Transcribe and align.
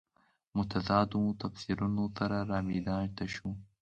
متضادو 0.57 1.23
تفسیرونو 1.41 2.03
سره 2.17 2.37
رامیدان 2.51 3.07
ته 3.17 3.25
شو. 3.33 3.47